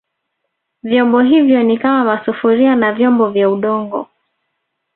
Vyombo 0.83 1.19
hivyo 1.21 1.63
ni 1.63 1.77
kama 1.77 2.03
masufuria 2.03 2.75
na 2.75 2.93
vyombo 2.93 3.29
vya 3.29 3.49
Udongo 3.49 4.07